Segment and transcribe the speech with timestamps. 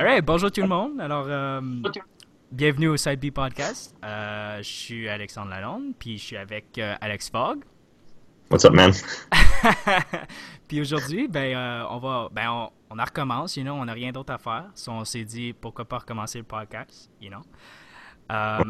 [0.00, 0.98] Alright, bonjour tout le monde.
[0.98, 1.60] Alors, euh,
[2.50, 3.94] bienvenue au Side B Podcast.
[4.02, 7.64] Euh, je suis Alexandre Lalonde, puis je suis avec euh, Alex Fogg.
[8.50, 8.92] What's up, man?
[10.68, 14.10] puis aujourd'hui, ben, euh, on va, ben, on, on recommence, you know, on n'a rien
[14.10, 14.70] d'autre à faire.
[14.74, 17.42] So, on s'est dit, pourquoi pas recommencer le podcast, you know.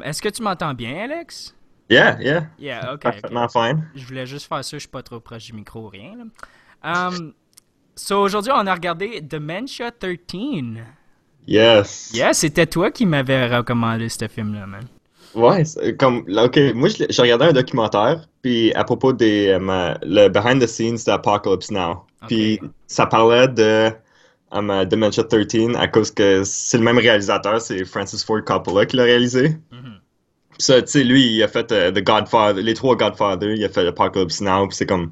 [0.03, 1.55] Est-ce que tu m'entends bien, Alex?
[1.89, 2.47] Yeah, yeah.
[2.59, 3.03] Yeah, ok.
[3.03, 3.53] Parfaitement ok.
[3.53, 3.89] fine.
[3.95, 6.17] Je voulais juste faire ça, je suis pas trop proche du micro ou rien.
[6.17, 7.09] Là.
[7.09, 7.35] Um,
[7.95, 10.83] so, aujourd'hui, on a regardé Dementia 13.
[11.47, 12.11] Yes.
[12.15, 14.85] Yeah, c'était toi qui m'avais recommandé ce film-là, man.
[15.35, 15.63] Ouais,
[15.99, 20.67] comme, ok, moi, j'ai regardé un documentaire, puis à propos des, euh, le behind the
[20.67, 22.05] scenes d'Apocalypse Now.
[22.27, 22.71] Puis Ok.
[22.89, 23.91] ça parlait de
[24.51, 28.97] um, Dementia 13 à cause que c'est le même réalisateur, c'est Francis Ford Coppola qui
[28.97, 29.57] l'a réalisé.
[30.51, 33.65] Puis ça, tu sais, lui, il a fait euh, The Godfather, les trois Godfather, il
[33.65, 35.11] a fait Apocalypse Now, puis c'est comme,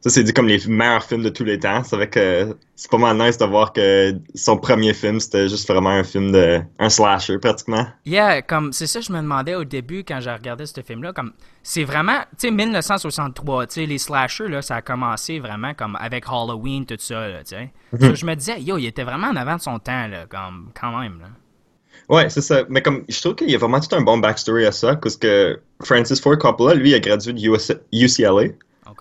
[0.00, 1.82] ça c'est dit comme les meilleurs films de tous les temps.
[1.82, 5.68] C'est vrai que c'est pas mal nice de voir que son premier film, c'était juste
[5.68, 7.86] vraiment un film de, un slasher pratiquement.
[8.06, 11.12] Yeah, comme c'est ça que je me demandais au début quand j'ai regardé ce film-là,
[11.12, 15.74] comme c'est vraiment, tu sais, 1963, tu sais, les slashers là, ça a commencé vraiment
[15.74, 17.72] comme avec Halloween tout ça, là, tu sais.
[18.00, 20.70] So, je me disais, yo, il était vraiment en avant de son temps là, comme
[20.80, 21.26] quand même là.
[22.08, 22.62] Ouais, c'est ça.
[22.68, 25.16] Mais comme, je trouve qu'il y a vraiment tout un bon backstory à ça, parce
[25.16, 27.40] que Francis Ford Coppola, lui, a gradué de
[27.92, 28.54] UCLA.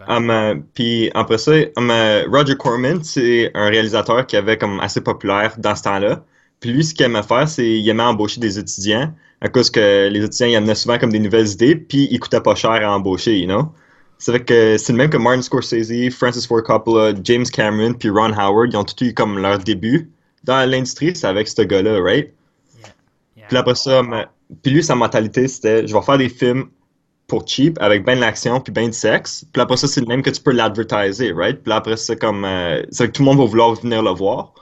[0.07, 1.91] Um, puis après ça, um,
[2.31, 6.23] Roger Corman, c'est un réalisateur qui avait comme assez populaire dans ce temps-là.
[6.59, 10.07] Puis lui, ce qu'il aimait faire, c'est il aimait embaucher des étudiants, à cause que
[10.07, 12.95] les étudiants, ils amenaient souvent comme des nouvelles idées, puis ils coûtaient pas cher à
[12.95, 13.71] embaucher, you know?
[14.19, 18.09] C'est vrai que c'est le même que Martin Scorsese, Francis Ford Coppola, James Cameron, puis
[18.09, 20.09] Ron Howard, ils ont tous eu comme leur début
[20.43, 22.33] dans l'industrie, c'est avec ce gars-là, right?
[23.35, 23.45] Yeah.
[23.47, 24.01] Puis après ça,
[24.63, 26.69] puis lui, sa mentalité, c'était je vais faire des films
[27.27, 29.45] pour cheap, avec ben de l'action, puis ben de sexe.
[29.51, 31.61] Puis après ça, c'est le même que tu peux l'advertiser, right?
[31.63, 34.53] Puis après ça, comme, euh, c'est que tout le monde va vouloir venir le voir.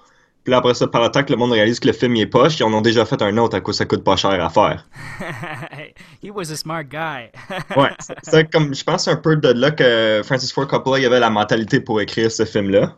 [0.43, 2.27] Puis après ça, par le temps que le monde réalise que le film il est
[2.27, 4.49] poche, ils en ont déjà fait un autre à cause ça coûte pas cher à
[4.49, 4.87] faire.
[6.23, 7.29] He was a smart guy.
[7.75, 7.89] Ouais,
[8.23, 11.29] c'est- comme, je pense un peu de là que Francis Ford Coppola, il avait la
[11.29, 12.95] mentalité pour écrire ce film-là.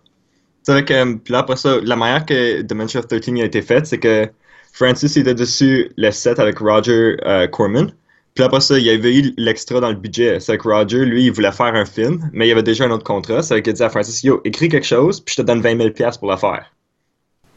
[0.63, 3.85] C'est vrai que, puis là, après ça, la manière que Dementia 13 a été faite,
[3.88, 4.29] c'est que
[4.73, 7.91] Francis était dessus le set avec Roger euh, Corman.
[8.37, 10.39] Puis après ça, il y avait eu l'extra dans le budget.
[10.39, 12.91] C'est que Roger, lui, il voulait faire un film, mais il y avait déjà un
[12.91, 13.41] autre contrat.
[13.41, 15.75] C'est qu'il a dit à Francis, yo, écris quelque chose, puis je te donne 20
[15.75, 16.71] 000 piastres pour le faire.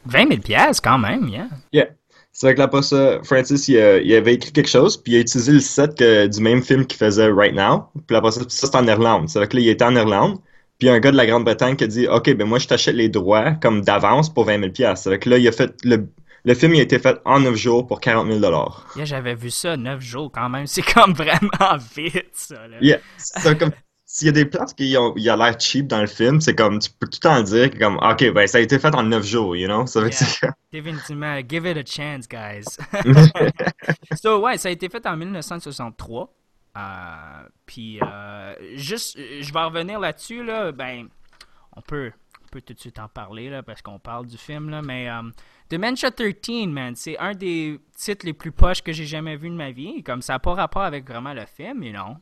[0.06, 1.48] 20 000 pièces quand même, yeah.
[1.74, 1.88] Yeah.
[2.32, 5.12] C'est vrai que là, après ça, Francis, il, a- il avait écrit quelque chose, puis
[5.12, 7.88] il a utilisé le set que- du même film qu'il faisait Right Now.
[8.06, 9.28] Puis après ça, ça c'est en Irlande.
[9.28, 10.38] C'est vrai que là, il était en Irlande.
[10.78, 12.58] Puis il y a un gars de la Grande-Bretagne qui a dit, OK, ben moi,
[12.58, 15.02] je t'achète les droits comme d'avance pour 20 000 piastres.
[15.04, 16.06] C'est vrai que là, il a fait, le,
[16.44, 18.86] le film, il a été fait en 9 jours pour 40 000 dollars.
[18.96, 20.66] Yeah, j'avais vu ça 9 jours quand même.
[20.66, 22.78] C'est comme vraiment vite, ça, là.
[22.80, 22.98] Yeah.
[23.16, 23.72] C'est comme,
[24.06, 26.54] s'il y a des places qui ont, il a l'air cheap dans le film, c'est
[26.54, 28.92] comme, tu peux tout le temps dire que comme, OK, ben ça a été fait
[28.94, 29.86] en 9 jours, you know?
[29.86, 30.54] Ça veut Yeah.
[30.72, 32.64] Définitivement, give it a chance, guys.
[34.20, 36.34] so, ouais, ça a été fait en 1963.
[36.76, 36.80] Euh,
[37.66, 41.08] puis, euh, juste, je vais revenir là-dessus, là, ben,
[41.76, 42.10] on peut,
[42.50, 45.22] peut tout de suite en parler, là, parce qu'on parle du film, là, mais euh,
[45.71, 49.55] Dementia 13, man, c'est un des titres les plus poches que j'ai jamais vu de
[49.55, 50.03] ma vie.
[50.03, 52.16] Comme ça n'a pas rapport avec vraiment le film, you know?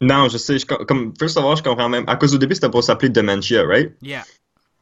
[0.00, 2.04] Non, je sais, je, com- comme, first of all, je comprends même.
[2.08, 3.92] À cause au début, c'était pour s'appeler Dementia, right?
[4.02, 4.24] Yeah.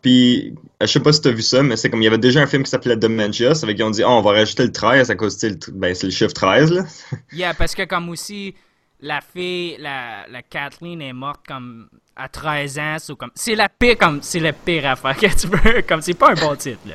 [0.01, 2.41] Puis, je sais pas si t'as vu ça, mais c'est comme, il y avait déjà
[2.43, 4.73] un film qui s'appelait Dementia, ça fait qu'ils ont dit, oh, on va rajouter le
[4.73, 6.85] 13 à cause, tr- ben, c'est le chiffre 13, là.
[7.33, 8.55] Yeah, parce que comme aussi,
[9.03, 13.69] la fille, la, la Kathleen est morte comme à 13 ans, so comme, c'est la
[13.69, 16.81] pire, comme, c'est la pire affaire que tu veux, comme, c'est pas un bon titre,
[16.87, 16.95] là.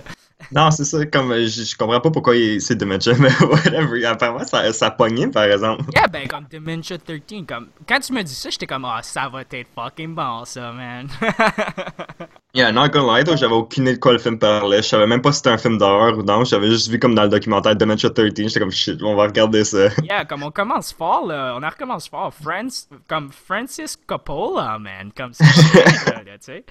[0.52, 4.06] Non, c'est ça, comme, euh, je, je comprends pas pourquoi c'est Dementia, mais whatever.
[4.06, 5.84] Apparemment, ça, ça pogné, par exemple.
[5.94, 9.30] Yeah, ben, comme Dementia 13, comme, quand tu me dis ça, j'étais comme, ah, ça
[9.30, 11.08] va être fucking bon, ça, man.
[12.58, 14.78] Yeah, not gonna lie, j'avais aucune idée de quoi le film parlait.
[14.78, 16.44] Je savais même pas si c'était un film d'horreur ou non.
[16.44, 18.34] J'avais juste vu comme dans le documentaire Dementia 13.
[18.36, 19.90] J'étais comme shit, on va regarder ça.
[20.04, 22.34] yeah, comme on commence fort, là, on a recommencé fort.
[22.34, 26.66] Francis, comme Francis Coppola, man, comme ça, tu sais.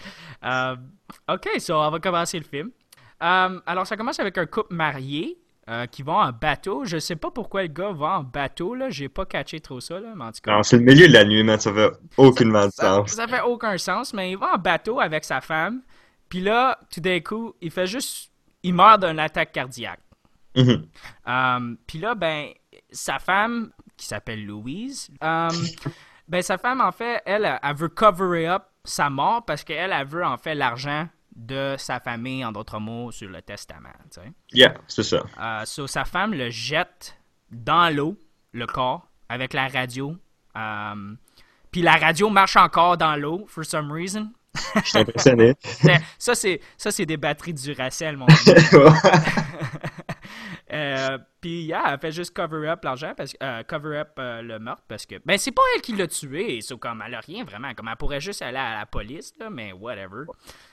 [0.44, 0.74] Euh,
[1.28, 2.70] ok, so on va commencer le film.
[3.22, 5.38] Euh, alors, ça commence avec un couple marié
[5.68, 6.84] euh, qui vont en bateau.
[6.84, 8.88] Je sais pas pourquoi le gars va en bateau, là.
[8.90, 10.54] J'ai pas catché trop ça, là, mais en tout cas.
[10.54, 13.10] Non, c'est le milieu de la nuit, man, ça fait aucunement de sens.
[13.10, 15.82] ça fait aucun sens, mais il va en bateau avec sa femme.
[16.28, 18.30] Puis là, tout d'un coup, il fait juste.
[18.62, 20.00] Il meurt d'une attaque cardiaque.
[20.56, 20.86] Mhm.
[21.28, 22.48] Euh, Puis là, ben,
[22.90, 28.62] sa femme, qui s'appelle Louise, ben, sa femme, en fait, elle, elle veut cover up
[28.84, 33.12] sa mort parce qu'elle, elle veut, en fait, l'argent de sa famille, en d'autres mots,
[33.12, 34.32] sur le testament, tu sais.
[34.52, 35.22] Yeah, c'est ça.
[35.38, 37.16] Euh, so, sa femme le jette
[37.50, 38.16] dans l'eau,
[38.52, 40.16] le corps, avec la radio.
[40.56, 41.14] Euh,
[41.70, 44.32] Puis la radio marche encore dans l'eau, for some reason.
[44.76, 45.54] Je suis impressionné.
[46.18, 48.26] Ça, c'est ça, c'est des batteries du Duracell, mon
[51.46, 51.64] ami.
[51.64, 54.82] yeah, elle fait juste cover up l'argent, parce que euh, cover up euh, le meurtre,
[54.88, 57.72] parce que ben c'est pas elle qui l'a tué, c'est comme elle a rien vraiment,
[57.74, 60.24] comme elle pourrait juste aller à la police là, mais whatever.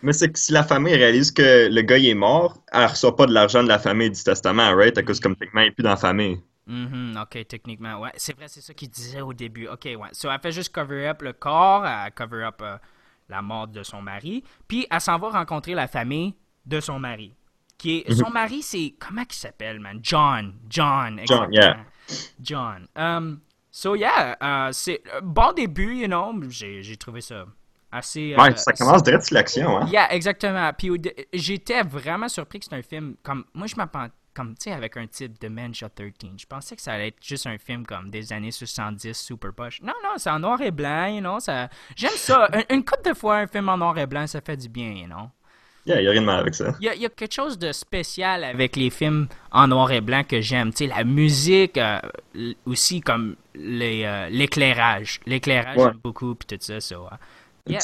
[0.02, 3.16] Mais c'est que si la famille réalise que le gars il est mort, elle reçoit
[3.16, 4.98] pas de l'argent de la famille du testament, right?
[4.98, 6.40] À cause comme techniquement il est plus dans la famille.
[6.66, 9.68] Mhm, ok, techniquement, ouais, c'est vrai, c'est ça qu'il disait au début.
[9.68, 12.78] Ok, ouais, so elle fait juste cover up le corps, elle cover up euh,
[13.30, 16.36] la mort de son mari, puis elle s'en va rencontrer la famille
[16.66, 17.34] de son mari.
[17.84, 18.94] Qui est, Son mari, c'est.
[18.98, 20.00] Comment il s'appelle, man?
[20.02, 20.54] John.
[20.70, 21.20] John.
[21.26, 21.84] John, yeah.
[22.42, 22.88] John.
[22.96, 23.42] Um,
[23.72, 26.34] so, yeah, uh, c'est un bon début, you know.
[26.50, 27.46] J'ai trouvé ça
[27.92, 28.38] assez.
[28.38, 29.90] Ouais, euh, ça commence direct sur l'action, hein?
[29.92, 30.72] Yeah, exactement.
[30.72, 30.92] Puis
[31.34, 33.44] j'étais vraiment surpris que c'est un film comme.
[33.54, 34.14] Moi, je m'attendais.
[34.34, 36.12] Comme, tu sais, avec un type de Dementia 13.
[36.38, 39.80] Je pensais que ça allait être juste un film comme des années 70, super poche.
[39.84, 41.40] Non, non, c'est en noir et blanc, you know.
[41.40, 41.70] Ça...
[41.96, 42.50] J'aime ça.
[42.54, 44.90] Une, une couple de fois, un film en noir et blanc, ça fait du bien,
[44.90, 45.30] you know.
[45.86, 46.76] Yeah, y a rien de mal avec ça.
[46.80, 49.92] Il y, a, il y a quelque chose de spécial avec les films en noir
[49.92, 50.72] et blanc que j'aime.
[50.72, 52.00] Tu sais, la musique, euh,
[52.66, 55.20] aussi comme euh, l'éclairage.
[55.26, 55.84] L'éclairage, Ouais.
[55.92, 56.80] j'aime beaucoup, puis tout ça.
[56.80, 57.80] so, uh, yeah.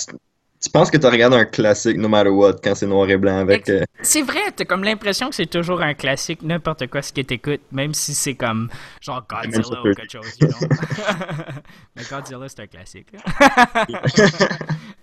[0.61, 3.37] Tu, penses que tu regardes un classique no matter what quand c'est noir et blanc
[3.37, 3.69] avec.
[3.69, 7.21] Euh, C'est vrai, t'as comme l'impression que c'est toujours un classique, n'importe quoi ce que
[7.21, 8.69] t'écoutes, même si c'est comme
[9.01, 10.67] genre Godzilla ou quelque chose, you know.
[11.95, 13.07] Mais Godzilla, c'est un classique.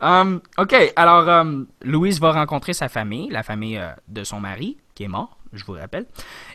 [0.00, 4.76] Um, ok, alors um, Louise va rencontrer sa famille, la famille euh, de son mari,
[4.94, 6.04] qui est mort, je vous rappelle.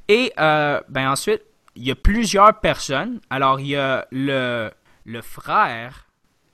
[0.07, 1.41] Et euh, ben ensuite,
[1.75, 3.19] il y a plusieurs personnes.
[3.29, 4.69] Alors, il y a le,
[5.05, 6.07] le frère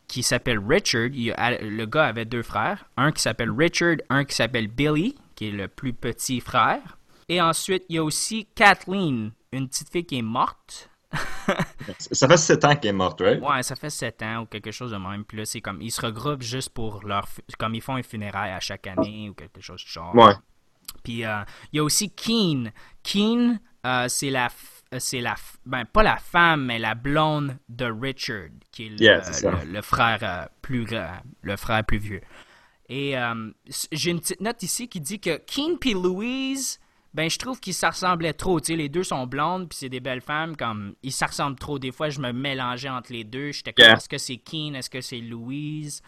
[0.08, 1.10] qui s'appelle Richard.
[1.14, 2.86] Il a- le gars avait deux frères.
[2.98, 6.98] Un qui s'appelle Richard, un qui s'appelle Billy, qui est le plus petit frère.
[7.30, 10.90] Et ensuite, il y a aussi Kathleen, une petite fille qui est morte.
[12.12, 13.42] Ça fait 7 ans qu'elle est morte, right?
[13.42, 15.24] Ouais, ça fait sept ans ou quelque chose de même.
[15.24, 17.28] Puis là, c'est comme, ils se regroupent juste pour leur...
[17.58, 20.14] Comme ils font un funérail à chaque année ou quelque chose du genre.
[20.14, 20.34] Ouais.
[21.04, 21.40] Puis euh,
[21.72, 22.72] il y a aussi Keen.
[23.04, 24.50] Keen, euh, c'est la...
[24.94, 25.36] euh, C'est la...
[25.66, 29.52] Ben, pas la femme, mais la blonde de Richard, qui est le, Yeah, c'est ça.
[29.52, 32.22] le- le frère euh, plus grand, le frère plus vieux.
[32.90, 33.52] Et euh,
[33.92, 36.80] j'ai une petite note ici qui dit que Keen puis Louise,
[37.14, 38.60] ben je trouve qu'ils se ressemblaient trop.
[38.62, 40.56] Tu sais, les deux sont blondes puis c'est des belles femmes.
[40.56, 41.80] Comme ils se ressemblent trop.
[41.80, 43.52] Des fois, je me mélangeais entre les deux.
[43.52, 43.98] J'étais comme, Yeah.
[43.98, 46.02] est-ce que c'est Keen, est-ce que c'est Louise?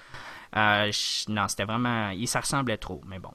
[0.56, 3.02] Euh, je- Non, c'était vraiment, ils se ressemblaient trop.
[3.06, 3.32] Mais bon,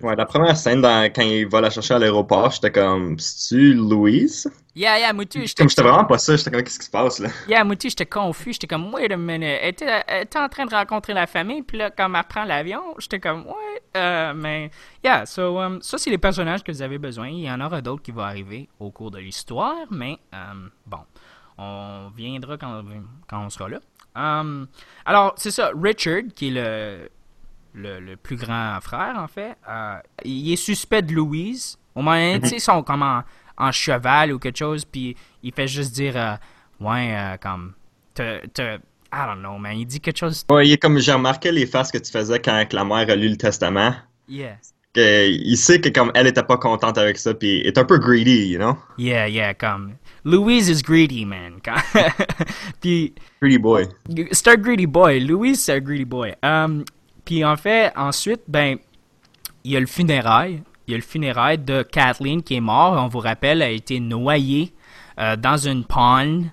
[0.00, 3.74] Ouais, la première scène dans- quand il va la chercher à l'aéroport, j'étais comme, c'est-tu
[3.74, 4.48] Louise?
[4.74, 7.18] Yeah, yeah, Moutou, j'étais Comme j'étais vraiment pas ça, j'étais comme, qu'est-ce qui se passe
[7.18, 7.30] là?
[7.48, 8.52] Yeah, Mouti, j'étais confus.
[8.52, 9.58] J'étais comme, wait a minute.
[9.62, 12.44] Elle était, elle était en train de rencontrer la famille, puis là, comme elle prend
[12.44, 13.82] l'avion, j'étais comme, ouais.
[13.96, 14.70] euh, mais,
[15.02, 17.28] yeah, so, um, ça, c'est les personnages que vous avez besoin.
[17.28, 21.00] Il y en aura d'autres qui vont arriver au cours de l'histoire, mais, um, bon,
[21.58, 22.82] on viendra quand,
[23.28, 23.78] quand on sera là.
[24.14, 24.68] Um,
[25.04, 27.08] alors, c'est ça, Richard, qui est le,
[27.76, 31.78] le, le plus grand frère, en fait, euh, il est suspect de Louise.
[31.94, 33.22] Au moment donné, tu sais, ils sont comme en,
[33.58, 36.34] en cheval ou quelque chose, puis il fait juste dire, euh,
[36.80, 37.74] ouais, euh, comme,
[38.14, 38.76] te, te,
[39.12, 41.66] I don't know, man, il dit quelque chose, Ouais, il est comme, j'ai remarqué les
[41.66, 43.94] faces que tu faisais quand la mère a lu le testament.
[44.28, 44.56] yeah,
[44.94, 47.98] Que, il sait que comme elle était pas contente avec ça, puis est un peu
[47.98, 48.76] greedy, you know?
[48.98, 49.94] yeah, yeah, comme,
[50.24, 51.60] Louise is greedy, man,
[52.80, 53.86] puis, Greedy boy.
[54.32, 55.20] c'est un greedy boy.
[55.20, 56.34] Louis, c'est un greedy boy.
[56.42, 56.84] Um,
[57.26, 58.78] puis en fait, ensuite, ben,
[59.64, 60.62] il y a le funérail.
[60.86, 62.92] Il y a le funérail de Kathleen qui est mort.
[62.92, 64.72] On vous rappelle, elle a été noyée
[65.18, 66.44] euh, dans une pond.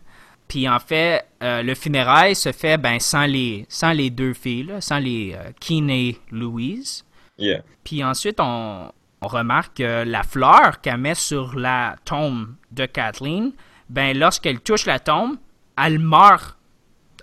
[0.47, 4.63] Puis en fait, euh, le funérail se fait ben, sans, les, sans les deux filles,
[4.63, 7.05] là, sans les euh, Keen et Louise.
[7.37, 7.61] Yeah.
[7.83, 13.51] Puis ensuite, on, on remarque que la fleur qu'elle met sur la tombe de Kathleen,
[13.89, 15.37] ben lorsqu'elle touche la tombe,
[15.77, 16.57] elle meurt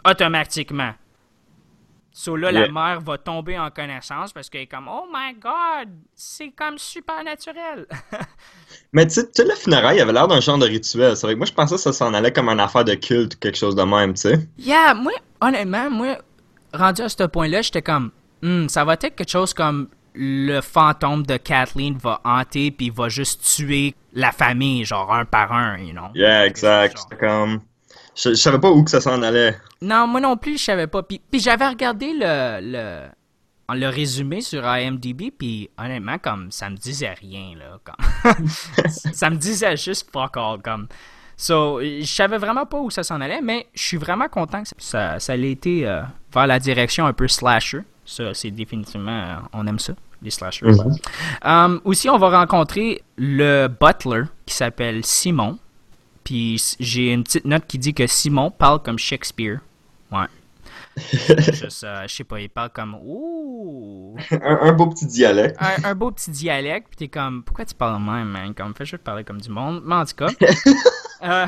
[0.05, 0.93] automatiquement.
[2.21, 5.89] So là, la mère va tomber en connaissance parce qu'elle est comme Oh my god,
[6.15, 7.87] c'est comme super naturel.
[8.93, 11.17] Mais tu sais, tu sais, le funérail, il avait l'air d'un genre de rituel.
[11.17, 13.37] C'est vrai que moi, je pensais que ça s'en allait comme une affaire de culte
[13.37, 14.39] ou quelque chose de même, tu sais.
[14.59, 16.19] yeah, moi, honnêtement, moi,
[16.75, 18.11] rendu à ce point-là, j'étais comme
[18.43, 23.09] Hmm, ça va être quelque chose comme le fantôme de Kathleen va hanter puis va
[23.09, 26.09] juste tuer la famille, genre un par un, you know.
[26.15, 26.99] Yeah, exact.
[26.99, 27.61] C'était comme.
[28.23, 29.57] Je, je savais pas où que ça s'en allait.
[29.81, 31.03] Non, moi non plus, je savais pas.
[31.03, 33.09] Puis, puis j'avais regardé le, le,
[33.75, 37.79] le résumé sur IMDb, puis honnêtement, comme, ça me disait rien, là.
[37.85, 38.47] Comme,
[38.89, 40.89] ça me disait juste fuck all, comme.
[41.37, 44.69] So, je savais vraiment pas où ça s'en allait, mais je suis vraiment content que
[44.77, 46.03] ça, ça ait été euh,
[46.35, 47.81] vers la direction un peu slasher.
[48.05, 50.67] Ça, c'est définitivement, euh, on aime ça, les slashers.
[50.67, 50.97] Mhm.
[51.43, 55.59] Um, aussi, on va rencontrer le butler qui s'appelle Simon.
[56.25, 59.61] Puis j'ai une petite note qui dit que Simon parle comme Shakespeare.
[60.13, 60.27] Ouais.
[60.97, 65.57] Juste, euh, je sais pas, il parle comme ouh, Un, un beau petit dialecte.
[65.61, 68.55] un, un beau petit dialecte, puis t'es comme, pourquoi tu parles même, man?
[68.55, 69.83] Comme, fais juste parler comme du monde.
[69.85, 70.29] Mais en tout cas.
[71.23, 71.47] euh,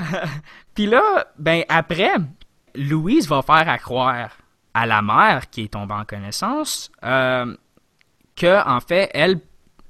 [0.75, 2.13] puis là, ben après,
[2.75, 4.31] Louise va faire à croire
[4.75, 7.55] à la mère qui est tombée en connaissance euh,
[8.37, 9.41] que, en fait, elle,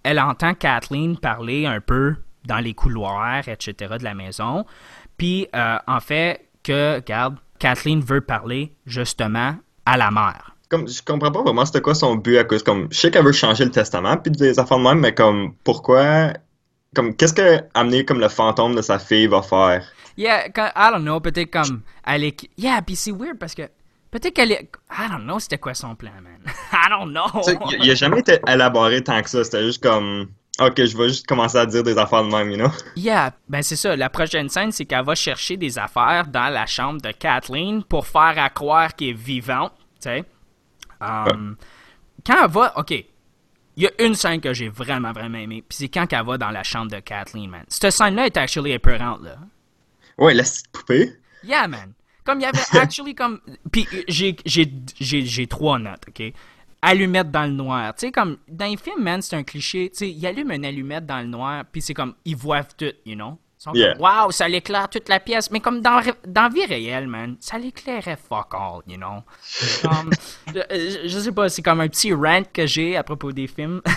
[0.03, 3.97] elle entend Kathleen parler un peu dans les couloirs, etc.
[3.99, 4.65] de la maison.
[5.17, 9.57] Puis, euh, en fait, que, regarde, Kathleen veut parler justement
[9.87, 10.57] à la mère.
[10.69, 13.25] Comme, je comprends pas vraiment c'était quoi son but à cause, comme, je sais qu'elle
[13.25, 16.33] veut changer le testament puis des affaires de même, mais comme, pourquoi,
[16.95, 19.85] comme, qu'est-ce que amener comme le fantôme de sa fille va faire?
[20.17, 23.63] Yeah, quand- I don't know, peut-être comme, elle est, yeah, puis c'est weird parce que,
[24.11, 26.41] peut-être qu'elle est, I don't know c'était quoi son plan, man.
[26.73, 27.43] I don't know.
[27.83, 30.29] Il a jamais été élaboré tant que ça, c'était juste comme,
[30.61, 32.71] ok, je vais juste commencer à dire des affaires de même, you know?
[32.97, 33.97] Yeah, ben c'est ça.
[33.97, 38.07] La prochaine scène, c'est qu'elle va chercher des affaires dans la chambre de Kathleen pour
[38.07, 40.25] faire à croire qu'elle est vivante, tu sais.
[41.01, 41.57] Um,
[42.25, 45.77] Quand elle va, ok, il y a une scène que j'ai vraiment, vraiment aimée, puis
[45.79, 47.65] c'est quand elle va dans la chambre de Kathleen, man.
[47.69, 49.39] Cette scène-là est actually épeurante, là.
[50.19, 51.13] Ouais, la petite poupée?
[51.43, 51.93] Yeah, man.
[52.25, 53.41] Comme il y avait actually comme.
[53.73, 56.33] Puis j'ai, j'ai, j'ai, j'ai trois notes, ok?
[56.85, 57.95] Allumette dans le noir.
[57.95, 59.89] Tu sais, comme dans les films, man, c'est un cliché.
[59.91, 62.87] Tu sais, il allume une allumette dans le noir, puis c'est comme, ils voient tout,
[63.07, 63.39] you know?
[63.59, 63.93] Ils sont Yeah.
[63.95, 65.49] comme, wow, ça l'éclaire toute la pièce.
[65.53, 69.23] Mais comme dans, dans la vie réelle, man, ça l'éclairait fuck all, you know?
[69.83, 70.11] Comme,
[70.53, 73.81] je, sais pas, c'est comme un petit rant que j'ai à propos des films.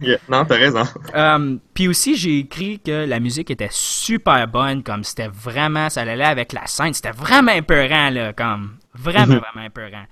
[0.00, 0.18] Yeah.
[0.28, 0.84] Non, t'as raison.
[1.14, 6.02] Euh, puis aussi, j'ai écrit que la musique était super bonne, comme c'était vraiment, ça
[6.02, 10.04] allait avec la scène, c'était vraiment épeurant, là, comme vraiment, vraiment épeurant.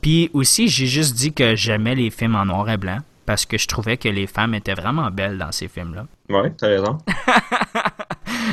[0.00, 3.58] Puis aussi, j'ai juste dit que j'aimais les films en noir et blanc, parce que
[3.58, 6.06] je trouvais que les femmes étaient vraiment belles dans ces films-là.
[6.30, 6.96] Ouais, t'as raison.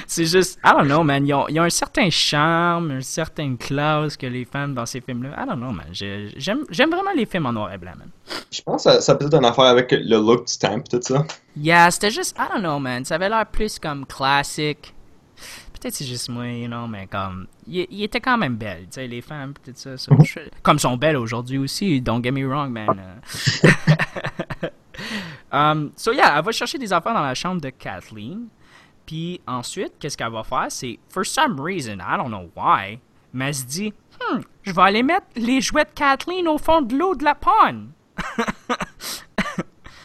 [0.07, 3.55] C'est juste, I don't know, man, ils ont, ils ont un certain charme, une certaine
[3.57, 5.29] classe que les femmes dans ces films-là.
[5.37, 8.09] I don't know, man, J'ai- j'aime vraiment les films en noir et blanc, man.
[8.51, 10.89] Je pense que ça, ça peut être une affaire avec le look du temps pis
[10.89, 11.23] tout ça.
[11.55, 13.05] Yeah, c'était juste, I don't know, man.
[13.05, 14.93] Ça avait l'air plus comme classique.
[15.79, 17.47] Peut-être c'est juste moi, you know, mais comme.
[17.67, 19.97] Il, il était quand même belle, tu sais, les femmes, peut-être ça.
[19.97, 20.11] ça.
[20.23, 22.87] Je- comme sont belles aujourd'hui aussi, don't get me wrong, man.
[22.99, 24.67] Euh.
[25.51, 28.47] um, so, yeah, elle va chercher des affaires dans la chambre de Kathleen.
[29.05, 30.65] Puis ensuite, qu'est-ce qu'elle va faire?
[30.69, 32.99] C'est, for some reason, I don't know why,
[33.33, 36.81] mais elle se dit, hmm, je vais aller mettre les jouets de Kathleen au fond
[36.81, 37.87] de l'eau de la pond.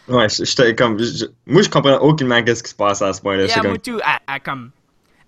[0.09, 0.99] Ouais, je- j'étais comme.
[0.99, 3.47] je- moi, je comprends aucunement qu'est-ce qui se passe à ce point-là.
[3.47, 3.79] Yeah, moi comme.
[3.79, 4.01] tout.
[4.29, 4.71] Elle, comme,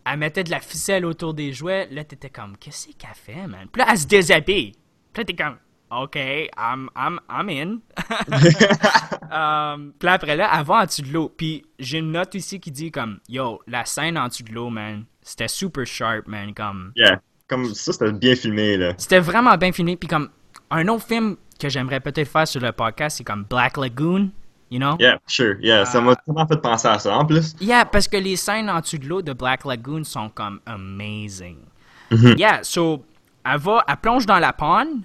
[0.06, 1.88] elle mettait de la ficelle autour des jouets.
[1.90, 3.68] Là, t'étais comme, qu'est-ce qu'elle fait, man?
[3.73, 4.73] Puis là, elle se déshabille.
[5.12, 5.56] Puis là, t'es comme,
[5.90, 7.80] OK, I'm, I'm, I'm in.
[9.30, 11.32] um, puis là, après là, va en dessous de l'eau.
[11.37, 14.70] Puis j'ai une note ici qui dit comme, yo, la scène en dessous de l'eau,
[14.70, 16.52] man, c'était super sharp, man.
[16.54, 17.20] Comme, Yeah.
[17.46, 18.94] Comme ça, c'était bien filmé, là.
[18.96, 19.96] c'était vraiment bien filmé.
[19.96, 20.30] Puis comme,
[20.70, 24.30] un autre film que j'aimerais peut-être faire sur le podcast, c'est comme Black Lagoon,
[24.71, 24.97] you know?
[24.99, 25.56] Yeah, sure.
[25.61, 27.54] Yeah, ça m'a tellement fait penser à ça en plus.
[27.61, 31.59] Yeah, parce que les scènes en dessous de l'eau de Black Lagoon sont comme amazing.
[32.11, 32.35] Mhm.
[32.38, 33.04] Yeah, so,
[33.44, 35.00] elle va, elle plonge dans la pond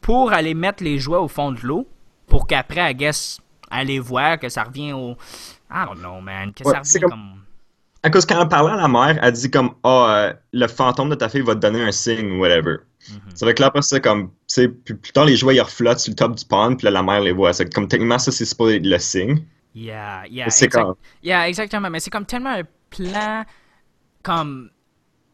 [0.00, 1.86] pour aller mettre les jouets au fond de l'eau
[2.26, 3.38] pour qu'après, I guess,
[3.70, 5.16] aller voir que ça revient au.
[5.70, 6.52] I don't know, man.
[6.52, 7.30] Que Ouais, ça revient comme- comme.
[8.04, 11.08] À cause quand elle parlait à la mère, elle dit comme Ah, euh, le fantôme
[11.10, 12.76] de ta fille va te donner un signe ou whatever.
[13.10, 13.20] Mhm.
[13.34, 15.60] C'est vrai que là, après ça, comme, tu sais, plus, plus tard, les jouets, ils
[15.60, 17.52] reflottent sur le top du pond, puis là, la mère les voit.
[17.52, 19.44] C'est comme, techniquement, ça, c'est pas le signe.
[19.74, 20.48] Yeah, yeah.
[20.50, 21.90] C'est exact- comme, Yeah, exactement.
[21.90, 23.44] Mais c'est comme tellement un plan
[24.22, 24.70] comme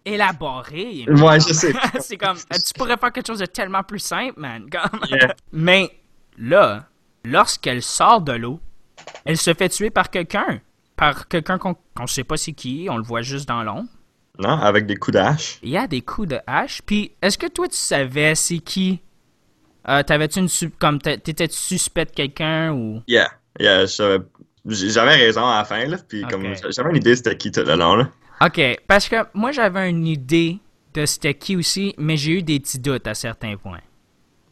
[0.04, 1.04] élaboré.
[1.08, 1.72] Ouais, je sais.
[2.00, 4.66] c'est comme tu pourrais faire quelque chose de tellement plus simple, man.
[4.70, 5.34] Comme- Yeah.
[5.52, 5.90] Mais
[6.38, 6.84] là,
[7.24, 8.60] lorsqu'elle sort de l'eau,
[9.24, 10.60] elle se fait tuer par quelqu'un,
[11.00, 13.88] par quelqu'un qu'on ne sait pas c'est qui, on le voit juste dans l'ombre.
[14.38, 15.58] non, avec des coups d'âge.
[15.62, 16.82] Il y a des coups de hache.
[16.82, 19.00] Puis, est-ce que toi tu savais c'est qui?
[19.88, 23.02] Euh, T'avais-tu une comme t'a- t'étais-tu suspect de quelqu'un ou?
[23.08, 27.50] Yeah, yeah, j'avais raison à la fin, là, puis comme, j'avais une idée c'était qui
[27.50, 28.10] tout le long, là.
[28.42, 30.58] Ok, parce que moi j'avais une idée
[30.94, 33.80] de c'était qui aussi, mais j'ai eu des petits doutes à certains points.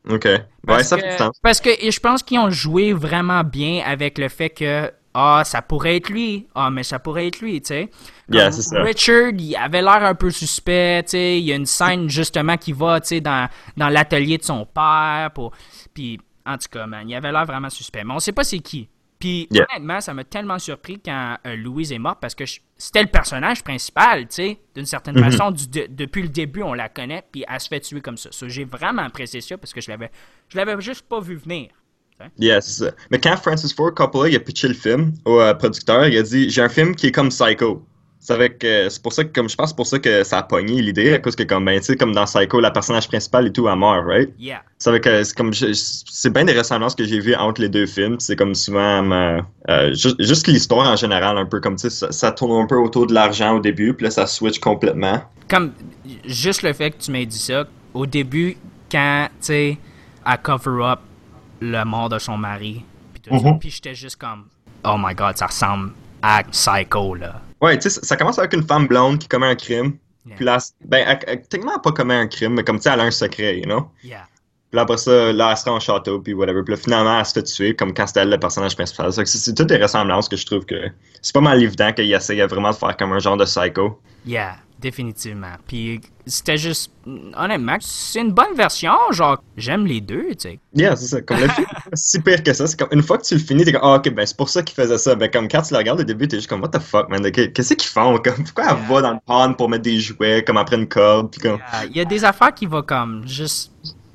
[0.09, 0.27] Ok.
[0.67, 1.37] Ouais, ça que, fait sens.
[1.43, 5.63] Parce que je pense qu'ils ont joué vraiment bien avec le fait que ah ça
[5.63, 7.91] pourrait être lui, ah mais ça pourrait être lui, tu sais.
[8.31, 8.51] Yeah.
[8.73, 11.39] Richard, il avait l'air un peu suspect, tu sais.
[11.39, 14.67] Il y a une scène justement qui va, tu sais, dans, dans l'atelier de son
[14.67, 15.53] père, pour,
[15.95, 18.05] puis en tout cas, man, il avait l'air vraiment suspect.
[18.05, 18.89] Mais on sait pas c'est qui.
[19.19, 19.67] Puis Yeah.
[19.75, 23.09] honnêtement, ça m'a tellement surpris quand euh, Louise est morte parce que je- c'était le
[23.09, 25.25] personnage principal, tu sais, d'une certaine Mhm.
[25.33, 25.51] façon.
[25.51, 28.31] Du- de- depuis le début, on la connaît, puis elle se fait tuer comme ça.
[28.47, 30.13] J'ai vraiment apprécié ça parce que je l'avais,
[30.49, 31.71] je l'avais juste pas vu venir.
[32.39, 32.91] Yeah, c'est ça.
[33.11, 36.23] Mais quand Francis Ford Coppola, il a pitché le film au euh, producteur, il a
[36.23, 37.85] dit J'ai un film qui est comme Psycho.
[38.21, 40.43] C'est avec, euh, c'est pour ça que, comme je pense, pour ça que ça a
[40.43, 43.47] pogné l'idée, à cause que, comme, ben, tu sais, comme dans Psycho, la personnage principale
[43.47, 44.29] et tout, elle meurt, right?
[44.41, 44.63] Yeah.
[44.77, 47.87] C'est avec, euh, c'est comme, c'est bien des ressemblances que j'ai vues entre les deux
[47.87, 48.17] films.
[48.19, 52.11] C'est comme souvent, euh, ju- juste l'histoire en général, un peu comme, tu sais, ça,
[52.11, 55.23] ça tourne un peu autour de l'argent au début, puis là, ça switch complètement.
[55.49, 55.73] Comme,
[56.27, 58.57] juste le fait que tu m'aies dit ça, au début,
[58.91, 59.79] quand, tu sais,
[60.27, 60.99] elle cover up
[61.61, 63.59] le mort de son mari, puis tout ça, Mhm.
[63.59, 64.47] puis j'étais juste comme,
[64.85, 67.41] oh my god, ça ressemble à Psycho, là.
[67.61, 69.97] Ouais, tu sais, ça- commence avec une femme blonde qui commet un crime.
[70.27, 70.37] Yeah.
[70.37, 72.91] Puis là, ben, elle, elle- techniquement, elle pas commis un crime, mais comme, tu sais,
[72.93, 73.91] elle a un secret, you know?
[74.05, 74.27] Yeah.
[74.71, 76.63] Puis là, après ça, là, elle sera en château, puis whatever.
[76.63, 79.11] Puis là, finalement, elle se fait tuer, comme quand c'était elle le personnage principal.
[79.13, 80.75] C'est toutes des ressemblances que je trouve que
[81.23, 83.99] c'est pas mal évident qu'il essayait vraiment de faire comme un genre de psycho.
[84.27, 85.55] Yeah, définitivement.
[85.67, 86.91] Puis c'était juste,
[87.37, 90.59] honnêtement, c'est une bonne version, genre, j'aime les deux, tu sais.
[90.75, 91.21] Yeah, c'est ça.
[91.23, 92.67] Comme le film, si pire que ça.
[92.67, 94.49] C'est comme, une fois que tu le finis, t'es comme, ah, ok, ben, c'est pour
[94.49, 95.15] ça qu'il faisait ça.
[95.15, 97.23] Ben, comme quand tu le regardes au début, t'es juste comme, what the fuck, man.
[97.31, 98.17] Qu'est-ce qu'ils font?
[98.19, 98.87] Comme, pourquoi elle Yeah.
[98.89, 101.59] va dans le pond pour mettre des jouets, comme après une corde, puis comme,
[101.91, 103.73] Il y a des affaires qui vont comme juste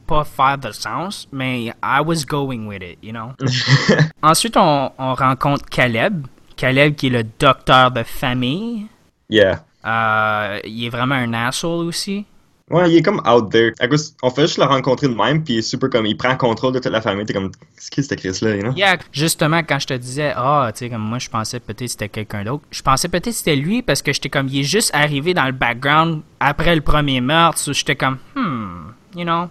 [0.07, 3.31] pas faire de sens, mais I was going with it, you know?
[4.21, 6.25] Ensuite, on, on rencontre Caleb.
[6.55, 8.85] Caleb qui est le docteur de famille.
[9.29, 9.63] yeah.
[9.85, 12.25] Euh, il est vraiment un asshole aussi.
[12.69, 13.73] Ouais, il est comme out there.
[13.79, 16.15] À cause, on fait juste le rencontrer de même, puis il est super comme, il
[16.15, 17.25] prend contrôle de toute la famille.
[17.25, 18.71] T'es comme, qu'est-ce que c'est Chris-là, you know?
[18.73, 21.87] Yeah, justement, quand je te disais, ah, tu sais, comme moi, je pensais peut-être que
[21.87, 22.63] c'était quelqu'un d'autre.
[22.71, 25.45] Je pensais peut-être que c'était lui parce que j'étais comme, il est juste arrivé dans
[25.45, 27.59] le background après le premier meurtre.
[27.59, 29.49] so j'étais comme, hmm, you know?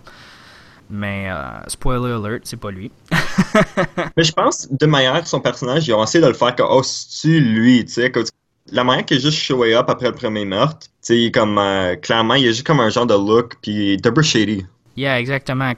[0.89, 2.91] Mais, euh, spoiler alert, c'est pas lui.
[4.17, 6.83] Mais je pense, de manière, son personnage, ils ont essayé de le faire que, oh,
[6.83, 8.11] c'est-tu lui, tu sais,
[8.73, 11.59] la manière qu'il est juste showé up après le premier meurtre, tu sais, est comme,
[11.59, 14.67] euh, clairement, il a juste comme un genre de look, puis double shady.
[14.97, 15.73] Yeah, exactement.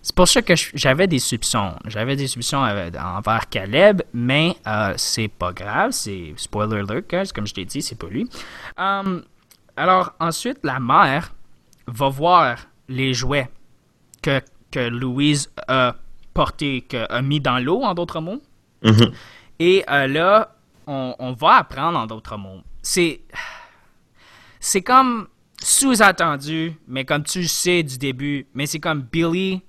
[0.00, 1.72] C'est pour ça que j'avais des soupçons.
[1.86, 5.90] J'avais des soupçons euh, envers Caleb, mais euh, c'est pas grave.
[5.90, 8.28] C'est spoiler alert, guys, comme je t'ai dit, c'est pas lui.
[8.78, 9.24] Um,
[9.76, 11.34] alors ensuite, la mère
[11.88, 12.56] va voir
[12.88, 13.48] les jouets
[14.22, 15.96] que, que Louise a
[16.32, 18.40] portés, que, a mis dans l'eau, en d'autres mots.
[18.84, 19.10] Mhm.
[19.58, 20.55] Et euh, là,
[20.86, 22.62] on, on va apprendre en d'autres mots.
[22.82, 23.20] C'est.
[24.58, 25.28] C'est comme
[25.62, 29.62] sous-attendu, mais comme tu le sais du début, mais c'est comme Billy,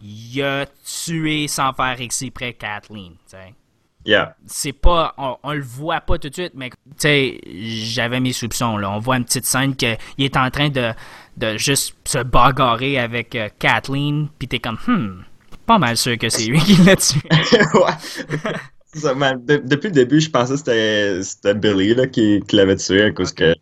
[0.00, 3.54] il a tué sans faire exprès Kathleen, tu sais.
[4.04, 4.34] Yeah.
[4.46, 5.14] C'est pas.
[5.16, 8.90] On, on le voit pas tout de suite, mais tu sais, j'avais mes soupçons, là.
[8.90, 10.92] On voit une petite scène qu'il est en train de,
[11.36, 15.22] de juste se bagarrer avec euh, Kathleen, pis t'es comme, hmm,
[15.66, 17.20] pas mal sûr que c'est lui qui l'a tué.
[19.00, 19.14] ça.
[19.14, 23.10] De- depuis le début, je pensais que c'était, Billy, là, qui, qui l'avait tué, à
[23.10, 23.54] cause que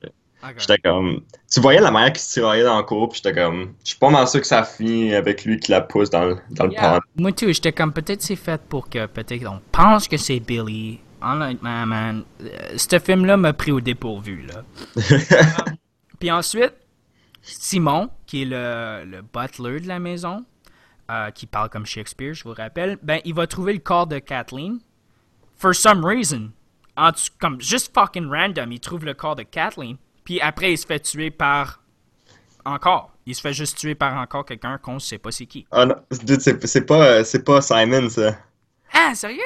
[0.56, 1.20] j'étais comme,
[1.52, 3.98] tu voyais la manière qu'il se tiraillait dans le cours, puis j'étais comme, je suis
[3.98, 6.64] pas mal sûr que ça a fini avec lui qui la pousse dans le, dans
[6.64, 6.98] le pond.
[7.16, 11.00] Moi tout, j'étais comme peut-être c'est fait pour que peut-être on pense que c'est Billy.
[11.22, 14.64] Honnêtement, man, euh, ce film-là m'a pris au dépourvu là.
[16.18, 16.72] Puis ensuite,
[17.42, 20.44] Simon, qui est le, le butler de la maison,
[21.10, 24.18] euh, qui parle comme Shakespeare, je vous rappelle, ben il va trouver le corps de
[24.18, 24.78] Kathleen.
[25.60, 26.54] For some reason,
[26.96, 29.98] en comme juste fucking random, il trouve le corps de Kathleen.
[30.24, 31.82] Puis après, il se fait tuer par
[32.64, 33.10] encore.
[33.26, 35.66] Il se fait juste tuer par encore quelqu'un qu'on sait pas c'est qui.
[35.70, 38.38] Ah non, dude, c'est, pas, euh, c'est pas Simon, ça.
[38.94, 39.42] Ah, sérieux?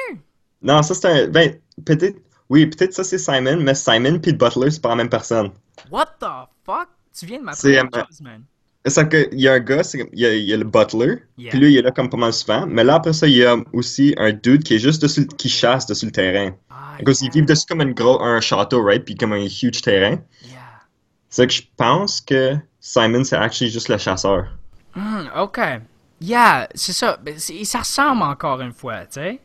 [0.61, 1.27] Non, ça c'est un.
[1.27, 2.17] Ben, peut-être.
[2.47, 5.51] Oui, peut-être ça c'est Simon, mais Simon puis le Butler, c'est pas la même personne.
[5.91, 6.87] What the fuck?
[7.13, 8.45] Tu viens de m'apprendre euh, man.
[8.87, 11.23] C'est que il y a un gars, il, y a, il y a le Butler,
[11.37, 11.49] Yeah.
[11.49, 13.43] puis lui il est là comme pas mal souvent, mais là après ça, il y
[13.43, 16.51] a aussi un dude qui est juste dessus, qui chasse dessus le terrain.
[16.69, 20.19] Ah, yeah, vivent dessus comme une gros, un château, right, puis comme un huge terrain.
[20.43, 20.59] yeah.
[21.29, 24.47] C'est que je pense que Simon c'est actually juste le chasseur.
[24.93, 25.59] Hmm, ok.
[26.21, 27.17] Yeah, c'est ça.
[27.21, 29.39] Ben, ça ressemble encore une fois, tu sais.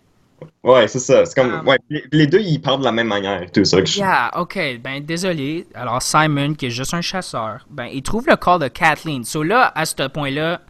[0.62, 1.24] Ouais, c'est ça.
[1.24, 1.78] C'est comme, Um, ouais,
[2.12, 3.80] les, deux ils parlent de la même manière, et tout ça.
[3.80, 4.58] Que je- Yeah, ok.
[4.82, 5.66] Ben, désolé.
[5.74, 9.24] Alors, Simon, qui est juste un chasseur, ben, il trouve le corps de Kathleen.
[9.24, 10.60] So là, à ce point-là,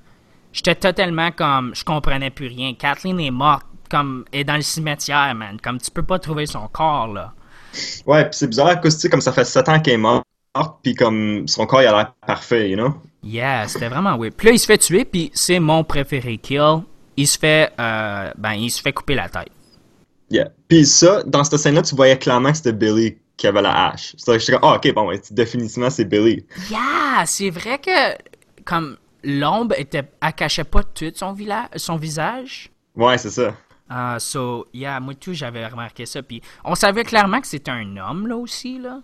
[0.52, 1.74] j'étais totalement comme.
[1.74, 2.74] Je comprenais plus rien.
[2.74, 4.24] Kathleen est morte, comme.
[4.32, 5.58] est dans le cimetière, man.
[5.62, 7.32] Comme, tu peux pas trouver son corps, là.
[8.06, 10.24] Ouais, puis c'est bizarre tu sais, comme ça fait 7 ans qu'elle est morte,
[10.82, 12.94] puis comme son corps il a l'air parfait, you know?
[13.22, 14.34] Yeah, c'était vraiment weird.
[14.34, 16.78] Puis là, il se fait tuer, puis c'est mon préféré kill.
[17.16, 17.70] Il se fait.
[17.78, 19.50] euh, ben, il se fait couper la tête.
[20.30, 20.50] Yeah.
[20.68, 24.14] Puis ça, dans cette scène-là, tu voyais clairement que c'était Billy qui avait la hache.
[24.16, 26.44] C'est que j'étais comme, ah, ok, bon, ouais, définitivement, c'est Billy.
[26.70, 28.16] Yeah, c'est vrai que
[28.64, 31.32] comme l'ombre était, elle cachait pas tout son
[31.96, 32.70] visage.
[32.94, 33.54] Ouais, c'est ça.
[33.92, 36.22] Ah, so yeah, moi tout j'avais remarqué ça.
[36.22, 39.00] Puis on savait clairement que c'était un homme là aussi là.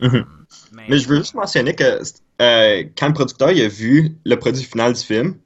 [0.00, 0.24] Mhm.
[0.88, 2.00] Mais je veux juste mentionner que
[2.42, 5.36] euh, quand le producteur il a vu le produit final du film,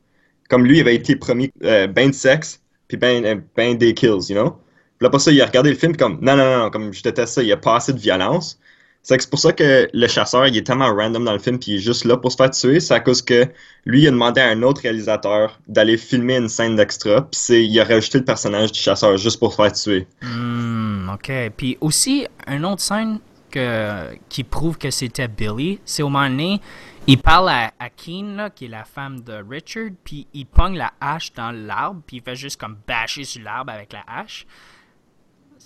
[0.49, 3.93] comme lui, il avait été promis euh, ben de sexe, puis ben, euh, ben des
[3.93, 4.57] kills, you know?
[4.99, 7.03] Puis là, pour ça, il a regardé le film comme, non, non, non, comme je
[7.03, 8.59] déteste ça, il n'y a pas assez de violence.
[9.03, 11.59] C'est que c'est pour ça que le chasseur, il est tellement random dans le film,
[11.59, 12.81] puis il est juste là pour se faire tuer.
[12.81, 13.47] C'est à cause que
[13.87, 17.81] lui, il a demandé à un autre réalisateur d'aller filmer une scène d'extra, puis il
[17.81, 20.07] a rajouté le personnage du chasseur juste pour se faire tuer.
[20.21, 21.31] Hmm, ok.
[21.57, 26.61] Puis aussi, une autre scène que, qui prouve que c'était Billy, c'est au moment donné,
[27.07, 30.77] il parle à, à Keen, là, qui est la femme de Richard, puis il pogne
[30.77, 34.45] la hache dans l'arbre, puis il fait juste comme bâcher sur l'arbre avec la hache.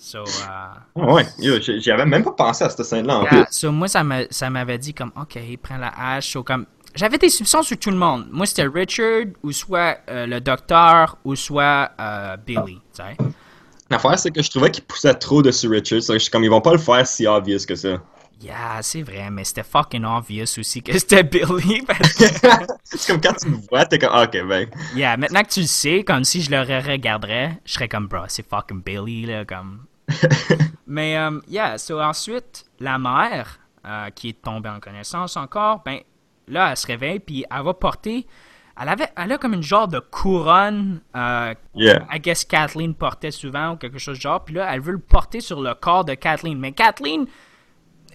[0.03, 3.47] So, uh, Ah ouais, j'y avais même pas pensé à cette scène-là en yeah, plus.
[3.49, 6.31] so moi, ça m'a- ça m'avait dit comme, ok, il prend la hache.
[6.33, 8.27] So, comme, j'avais des soupçons sur tout le monde.
[8.31, 13.17] Moi, c'était Richard, ou soit euh, le docteur, ou soit euh, Billy, sais.
[13.89, 16.01] L'affaire, c'est que je trouvais qu'il poussait trop dessus Richard.
[16.01, 17.99] Je suis comme, ils vont pas le faire si obvious que ça.
[18.41, 21.81] Yeah, c'est vrai, mais c'était fucking obvious aussi que c'était Billy.
[21.87, 22.25] Parce que,
[22.83, 24.67] c'est comme quand tu me vois, t'es comme, ah, ok, ben.
[24.91, 28.23] yeah, maintenant que tu le sais, comme si je le regarderais, je serais comme, bro,
[28.27, 29.85] c'est fucking Billy, là, comme.
[30.87, 35.99] mais, um, yeah, so ensuite, la mère, euh, qui est tombée en connaissance encore, ben,
[36.47, 38.25] là, elle se réveille, puis elle va porter.
[38.79, 42.07] Elle, avait, elle a comme une genre de couronne, euh, Yeah.
[42.11, 44.43] I guess Kathleen portait souvent ou quelque chose de genre.
[44.43, 46.57] Puis là, elle veut le porter sur le corps de Kathleen.
[46.59, 47.27] Mais Kathleen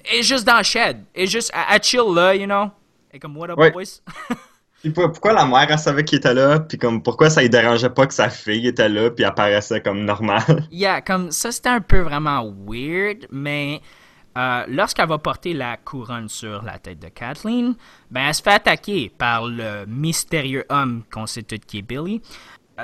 [0.04, 1.04] est juste dans le shed.
[1.14, 2.70] Elle est juste, elle, elle chill là, you know?
[3.12, 4.02] Et comme, what up, boys?
[4.81, 7.51] Puis pour- pourquoi la mère, elle savait qu'il était là, puis comme, pourquoi ça lui
[7.51, 10.67] dérangeait pas que sa fille était là, puis apparaissait comme normal.
[10.71, 13.27] yeah, comme ça, c'était un peu vraiment weird.
[13.33, 13.81] Mais
[14.37, 17.75] euh, lorsqu'elle va porter la couronne sur la tête de Kathleen,
[18.11, 22.23] ben, elle se fait attaquer par le mystérieux homme qu'on sait tout qui est Billy.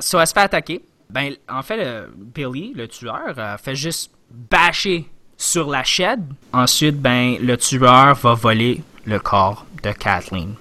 [0.01, 0.85] So, elle se fait attaquer.
[1.11, 6.25] Ben, en fait, Billy, le tueur, euh, fait juste bâcher sur la shed.
[6.53, 10.55] Ensuite, ben, le tueur va voler le corps de Kathleen.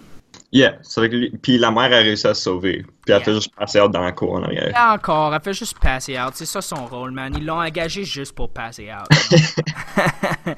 [0.54, 3.34] Yeah, c'est vrai que puis la mère a réussi à se sauver, puis elle fait
[3.34, 4.68] juste passer out dans la cour en arrière.
[4.70, 6.34] Et encore, elle fait juste passer out.
[6.36, 7.34] C'est ça son rôle, man.
[7.36, 9.08] Ils l'ont engagé juste pour passer out.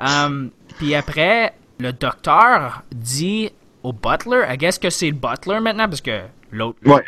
[0.00, 3.50] Um, Puis après, le docteur dit
[3.82, 7.04] au butler, I guess que c'est le butler maintenant, parce que l'autre Ouais.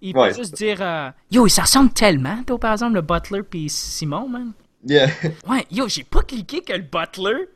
[0.00, 3.42] Il Ouais, peut juste dire euh, Yo, il ressemble tellement, toi, par exemple, le butler
[3.42, 4.52] puis Simon, man.
[4.86, 5.08] Yeah.
[5.48, 7.48] Ouais, yo, j'ai pas cliqué que le butler,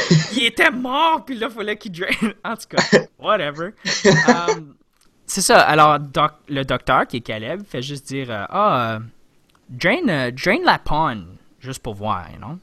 [0.36, 2.34] il était mort, puis là, fallait qu'il draine.
[2.44, 2.82] En tout cas,
[3.18, 3.70] whatever.
[4.28, 4.74] Um,
[5.26, 5.60] c'est ça.
[5.60, 8.98] Alors, doc- le docteur, qui est Caleb, fait juste dire euh, Ah, euh,
[9.68, 11.24] drain, euh, drain la pond,
[11.60, 12.58] juste pour voir, you know?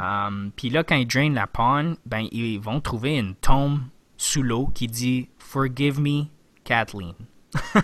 [0.00, 3.80] Um, puis là, quand ils drainent la pond, ben, ils vont trouver une tombe
[4.16, 6.24] sous l'eau qui dit Forgive me,
[6.64, 7.14] Kathleen.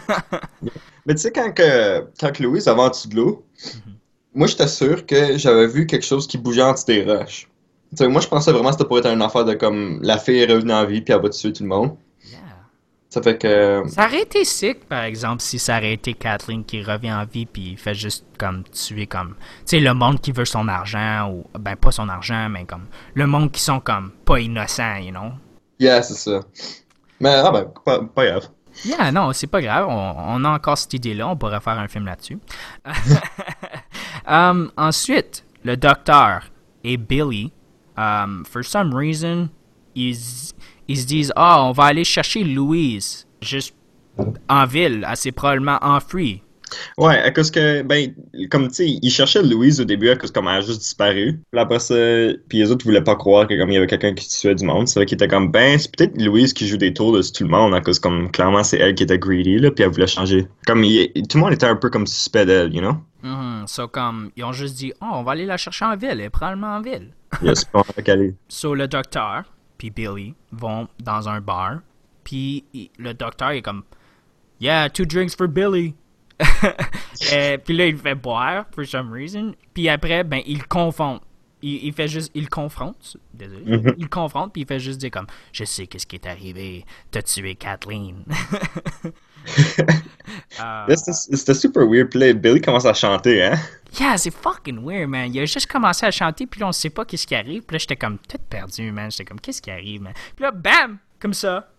[1.07, 3.47] Mais tu sais, quand, que, quand que Louise avait en dessous de l'eau,
[4.35, 7.49] moi j'étais sûr que j'avais vu quelque chose qui bougeait en dessous des roches.
[7.91, 10.19] Tu sais, moi je pensais vraiment que c'était pour être une affaire de comme la
[10.19, 11.97] fille est revenue en vie puis elle va tuer tout le monde.
[12.25, 12.39] Yeah.
[13.09, 13.83] Ça fait que.
[13.89, 17.47] Ça aurait été sick, par exemple, si ça aurait été Kathleen qui revient en vie
[17.47, 19.35] puis fait juste comme tuer comme.
[19.61, 21.45] Tu sais, le monde qui veut son argent, ou.
[21.59, 22.87] Ben, pas son argent, mais comme.
[23.15, 25.33] Le monde qui sont comme pas innocents, you know?
[25.81, 26.41] Yeah, c'est ça.
[27.19, 28.49] Mais ah ben, pas, pas grave.
[28.85, 29.87] Yeah, non, c'est pas grave.
[29.89, 31.29] On, on a encore cette idée-là.
[31.29, 32.39] On pourrait faire un film là-dessus.
[34.27, 36.51] Um, ensuite, le docteur
[36.85, 37.53] et Billy,
[38.01, 39.49] um, for some reason,
[39.95, 40.17] ils,
[40.89, 43.75] ils se disent Ah, on va aller chercher Louise, juste
[44.49, 46.43] en ville, assez probablement enfuie.
[46.99, 48.13] Ouais, à cause que, ben,
[48.49, 51.41] comme tu sais, ils cherchaient Louise au début à cause comme elle a juste disparu.
[51.51, 51.95] Puis après ça,
[52.49, 54.65] puis les autres voulaient pas croire que comme il y avait quelqu'un qui tuait du
[54.65, 54.87] monde.
[54.87, 57.43] C'est vrai qu'ils étaient comme, ben, c'est peut-être Louise qui joue des tours de tout
[57.43, 60.07] le monde à cause comme, clairement, c'est elle qui était greedy, là, puis elle voulait
[60.07, 60.47] changer.
[60.65, 62.95] Comme, il- tout le monde était un peu comme suspect d'elle, you know?
[63.25, 63.65] Mhm.
[63.67, 66.21] So, comme, ils ont juste dit, oh, on va aller la chercher en ville, elle
[66.21, 67.09] est probablement en ville.
[68.49, 69.45] So, le docteur,
[69.79, 71.81] puis Billy, vont dans un bar,
[72.25, 72.65] puis
[72.99, 73.85] le docteur est comme,
[74.61, 75.95] yeah, two drinks for Billy.
[77.65, 79.55] Puis là, il fait boire, for some reason.
[79.75, 81.23] Puis après, ben, il confronte.
[81.63, 83.95] Il, il fait juste, il confronte, désolé, Mhm.
[83.99, 87.23] il confronte, puis il fait juste dire comme, je sais qu'est-ce qui est arrivé, t'as
[87.23, 88.25] tué Kathleen.
[90.63, 92.11] Euh, C'était super weird.
[92.11, 93.55] Puis Billy commence à chanter, hein?
[93.99, 95.35] Yeah, c'est fucking weird, man.
[95.35, 97.63] Il a juste commencé à chanter, puis là, on sait pas qu'est-ce qui arrive.
[97.63, 99.11] Puis là, j'étais comme tout perdu, man.
[99.11, 100.13] J'étais comme, qu'est-ce qui arrive, man?
[100.37, 100.99] Puis là, bam!
[101.19, 101.71] Comme ça,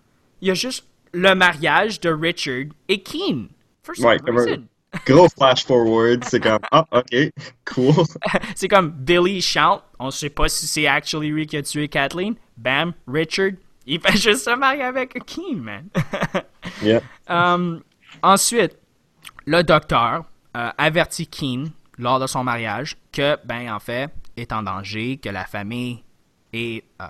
[0.41, 3.49] il y a juste le mariage de Richard et Keen.
[3.83, 4.63] For some Ouais, reason.
[5.05, 7.31] Gros flash forward, c'est comme, ah, ok,
[7.65, 8.05] cool.
[8.55, 9.83] c'est comme Billy chante.
[9.99, 12.35] On sait pas si c'est actually lui qui a tué Kathleen.
[12.57, 13.51] Bam, Richard.
[13.85, 15.89] Il fait juste se marier avec Keen, man.
[16.83, 17.01] Yeah.
[17.27, 17.81] Um,
[18.23, 18.77] ensuite,
[19.45, 20.25] le docteur
[20.55, 25.29] euh, avertit Keen lors de son mariage que, ben, en fait, est en danger, que
[25.29, 26.03] la famille
[26.53, 27.05] est euh,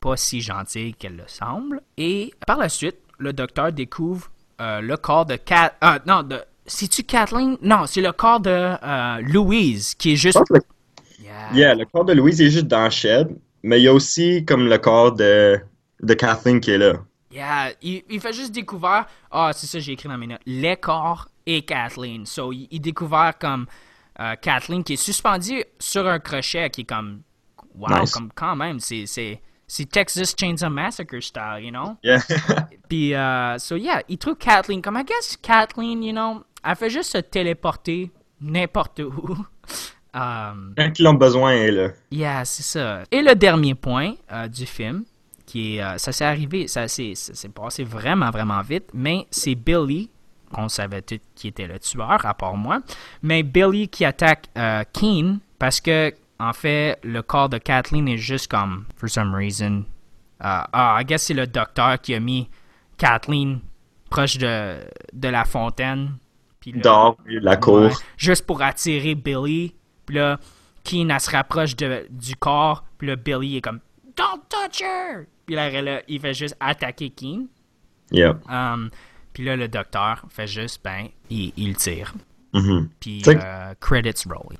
[0.00, 1.80] pas si gentille qu'elle le semble.
[1.96, 5.38] Et par la suite, le docteur découvre euh, le corps de
[5.80, 6.40] ah, non, de.
[6.66, 7.56] C'est-tu Kathleen?
[7.62, 8.50] Non, c'est le corps de
[8.82, 10.38] euh, Louise qui est juste.
[10.50, 10.60] Le-
[11.22, 11.52] Yeah.
[11.54, 13.28] Yeah, le corps de Louise est juste dans le shed.
[13.62, 15.58] mais il y a aussi comme le corps de,
[16.02, 16.94] de Kathleen qui est là.
[17.32, 19.06] Yeah, il, il fait juste découvrir.
[19.30, 20.40] Ah, c'est ça, j'ai écrit dans mes notes.
[20.46, 22.26] Les corps et Kathleen.
[22.26, 23.66] So, il, il découvert comme
[24.20, 27.22] euh, Kathleen qui est suspendue sur un crochet qui est comme.
[27.76, 28.10] Wow, Nice.
[28.12, 29.04] comme quand même, c'est.
[29.06, 29.40] c'est
[29.90, 31.96] Texas Chainsaw Massacre style, you know?
[32.02, 32.20] Yeah.
[32.90, 34.82] Puis, euh, so yeah, il trouve Kathleen.
[34.82, 39.36] Comme, I guess Kathleen, you know, elle fait juste se téléporter n'importe où.
[40.14, 41.88] Um, Quand ils ont besoin, elle est là.
[42.10, 43.02] Yeah, c'est ça.
[43.10, 45.04] Et le dernier point euh, du film,
[45.46, 47.14] qui est, euh, ça s'est arrivé, ça s'est
[47.54, 50.10] passé vraiment, vraiment vite, mais c'est Billy,
[50.52, 52.80] qu'on savait tout qui était le tueur, à part moi,
[53.22, 58.18] mais Billy qui attaque euh, Keen parce que, en fait, le corps de Kathleen est
[58.18, 59.84] juste comme, for some reason,
[60.40, 62.50] ah, I guess c'est le docteur qui a mis
[62.98, 63.60] Kathleen
[64.10, 64.78] proche de,
[65.12, 66.16] de la fontaine.
[66.62, 67.82] Puis là- la cour.
[67.82, 69.74] Ouais, juste pour attirer Billy.
[70.06, 70.38] Puis là,
[70.84, 72.84] Keen, elle se rapproche de, du corps.
[72.98, 73.80] Puis là, Billy est comme
[74.16, 75.26] Don't touch her!
[75.44, 77.48] Puis là, il fait juste attaquer Keen.
[78.10, 78.38] Yeah.
[78.48, 78.90] Um,
[79.32, 82.14] puis là, le docteur fait juste, ben, il, il tire.
[82.52, 82.88] Mhm.
[83.00, 84.56] Puis euh, credits roll.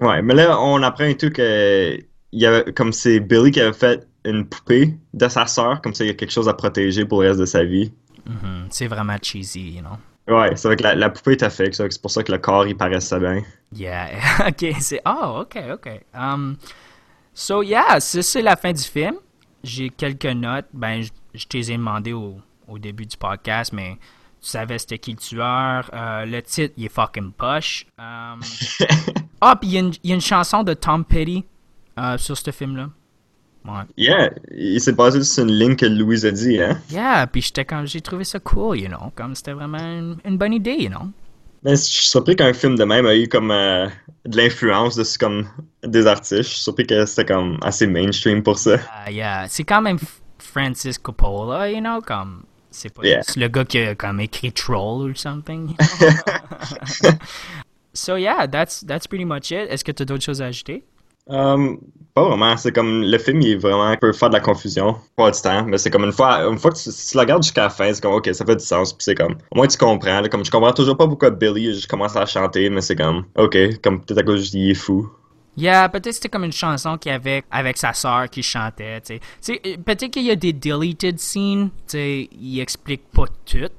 [0.00, 1.96] Ouais, mais là, on apprend et tout que
[2.32, 5.94] il y avait, comme c'est Billy qui avait fait une poupée de sa sœur, comme
[5.94, 7.92] ça il y a quelque chose à protéger pour le reste de sa vie.
[8.26, 9.96] Mhm, C'est vraiment cheesy, you know?
[10.28, 12.66] Ouais, c'est vrai que la, la poupée fake, ça, c'est pour ça que le corps
[12.66, 13.42] il paraissait bien.
[13.72, 14.08] Yeah,
[14.48, 15.00] ok, c'est.
[15.06, 16.00] Oh, ok, ok.
[16.14, 16.56] Um,
[17.32, 19.16] so, yeah, ça, c'est la fin du film.
[19.62, 20.66] J'ai quelques notes.
[20.72, 22.36] Ben, je, je t'ai demandé au,
[22.66, 23.96] au début du podcast, mais
[24.40, 25.90] tu savais c'était qui le tueur.
[25.94, 27.86] Euh, le titre, il est fucking poche.
[27.98, 28.40] Um,
[29.40, 31.44] Ah, puis il y, a une- il y a une chanson de Tom Petty
[31.98, 32.88] euh, sur ce film-là.
[33.66, 33.82] Ouais.
[33.96, 36.80] Yeah, il s'est basé sur une ligne que Louise a dit, hein.
[36.90, 40.38] Yeah, puis j'étais quand j'ai trouvé ça cool, you know, comme c'était vraiment une, une
[40.38, 41.08] bonne idée, you know.
[41.62, 43.88] Mais je suis surpris qu'un film de même a eu comme euh,
[44.24, 45.46] de l'influence de comme
[45.82, 46.42] des artistes.
[46.42, 48.76] Je suis surpris que c'était comme assez mainstream pour ça.
[48.92, 49.98] Ah, yeah, c'est quand même
[50.38, 53.22] Francis Coppola, you know, comme c'est pas Yeah.
[53.36, 55.70] le gars qui a comme écrit Troll or something.
[55.70, 55.76] you
[57.02, 57.10] know?
[57.94, 59.68] so yeah, that's that's pretty much it.
[59.70, 60.84] Est-ce que tu as d'autres choses à ajouter?
[61.28, 61.78] Um,
[62.16, 64.96] pas vraiment, c'est comme le film il est vraiment il peut faire de la confusion,
[65.16, 67.24] pas du temps, mais c'est comme une fois une fois que tu, si tu la
[67.24, 69.56] regardes jusqu'à la fin, c'est comme ok, ça fait du sens, puis c'est comme au
[69.56, 72.24] moins tu comprends, là, comme je comprends toujours pas pourquoi Billy a juste commencé à
[72.24, 75.10] chanter, mais c'est comme ok, comme peut-être à cause qu'il est fou.
[75.58, 79.60] Yeah, peut-être c'était comme une chanson qu'il avait avec sa sœur qui chantait, tu sais.
[79.84, 83.70] Peut-être qu'il y a des deleted scenes, tu sais, il explique pas tout.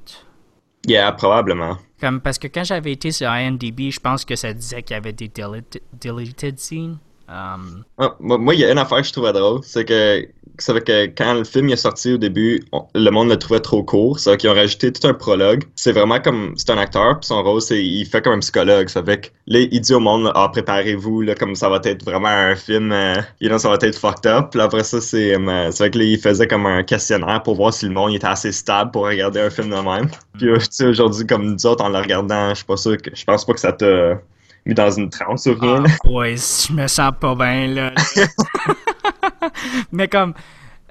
[0.88, 1.78] Yeah, probablement.
[2.00, 4.98] Comme parce que quand j'avais été sur IMDb, je pense que ça disait qu'il y
[4.98, 6.98] avait des deleted, deleted scenes.
[7.30, 10.28] Um, Ah, moi, il y a une affaire que je trouvais drôle, c'est que
[10.60, 13.84] c'est que quand le film est sorti au début, on- le monde le trouvait trop
[13.84, 14.18] court.
[14.20, 15.66] C'est vrai qu'ils ont rajouté tout un prologue.
[15.76, 18.88] C'est vraiment comme c'est un acteur, puis son rôle c'est il fait comme un psychologue.
[18.90, 22.04] Ça fait que là, il dit au monde ah préparez-vous là, comme ça va être
[22.04, 24.48] vraiment un film, euh, you know, ça va être fucked up.
[24.52, 27.56] Puis après ça c'est euh, c'est vrai que là, il faisait comme un questionnaire pour
[27.56, 30.10] voir si le monde était assez stable pour regarder un film de même.
[30.40, 32.98] Puis euh, tu sais aujourd'hui comme nous autres en le regardant, je suis pas sûr
[32.98, 34.20] que je pense pas que ça t'a
[34.65, 35.84] mis dans une transe ou rien.
[35.86, 37.91] Ah, je me sens pas bien, là.
[39.91, 40.34] Mais comme,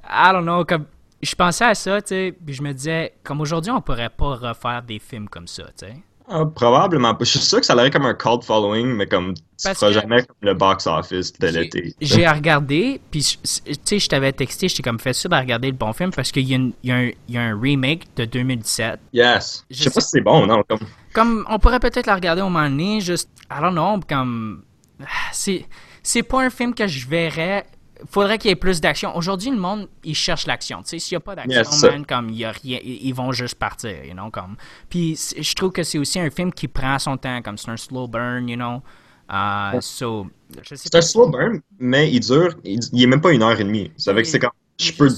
[0.08, 0.86] I don't know, comme,
[1.22, 4.34] je pensais à ça, tu sais, puis je me disais, comme aujourd'hui, on pourrait pas
[4.36, 5.94] refaire des films comme ça, tu sais.
[6.28, 7.16] Ah, probablement.
[7.20, 9.92] Je suis sûr que ça aurait comme un cult following, mais comme tu feras que-
[9.92, 11.94] jamais comme le box office de l'été.
[12.00, 13.38] J'ai regardé, puis tu
[13.84, 16.42] sais, je t'avais texté, j'étais comme fait sûr de regarder le bon film parce qu'il
[16.50, 18.98] y, y y a un remake de 2017.
[19.12, 19.64] Yes.
[19.70, 20.64] Je Je sais pas sais- si c'est bon, non.
[20.68, 20.80] Comme...
[21.16, 24.64] Comme, on pourrait peut-être la regarder au moment donné, juste, I don't know, comme,
[25.00, 25.64] ah, c'est,
[26.02, 27.64] c'est pas un film que je verrais.
[28.10, 29.16] Faudrait qu'il y ait plus d'action.
[29.16, 30.82] Aujourd'hui, le monde, il cherche l'action.
[30.82, 31.90] Tu sais, s'il y a pas d'action, Yes, sir.
[31.90, 34.56] man, comme, il y a rien, ils vont juste partir, you know, comme.
[34.90, 37.78] Puis, je trouve que c'est aussi un film qui prend son temps, comme c'est un
[37.78, 38.82] slow burn, you know.
[39.30, 40.26] Uh, so,
[40.74, 43.64] C'est un slow burn, mais il dure, il, il est même pas une heure et
[43.64, 43.90] demie.
[43.96, 45.08] Ça fait que c'est comme, je peux,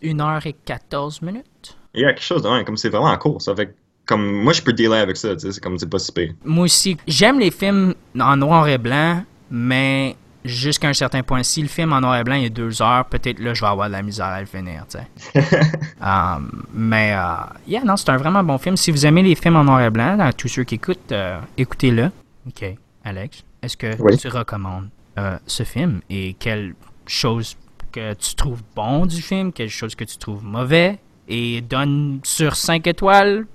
[0.00, 1.76] Une heure et 14 minutes.
[1.94, 3.40] il y a quelque chose de même, comme c'est vraiment court.
[3.42, 5.98] Ça fait comme, moi je peux dealer avec ça, tu sais, c'est comme, c'est pas
[5.98, 6.32] si pire.
[6.44, 11.62] Moi aussi, j'aime les films en noir et blanc, mais jusqu'à un certain point, si
[11.62, 13.86] le film en noir et blanc il est deux heures, peut-être là je vais avoir
[13.88, 15.60] de la misère à le finir, tu sais.
[16.04, 18.76] Um, mais, euh, yeah, non, c'est un vraiment bon film.
[18.76, 22.10] Si vous aimez les films en noir et blanc, tous ceux qui écoutent, euh, écoutez-le.
[22.48, 22.64] Ok,
[23.04, 24.18] Alex, est-ce que Oui.
[24.18, 24.88] tu recommandes
[25.20, 26.74] euh, ce film et quelle
[27.06, 27.56] chose
[27.92, 30.98] que tu trouves bon du film, quelle chose que tu trouves mauvais?
[31.28, 33.46] Et donne sur 5 étoiles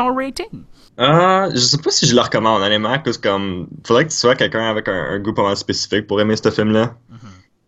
[0.00, 0.64] ton rating?
[0.98, 4.16] Ah, je sais pas si je le recommande, honnêtement, parce que comme, faudrait que tu
[4.16, 6.94] sois quelqu'un avec un, un goût pas mal spécifique pour aimer ce film-là.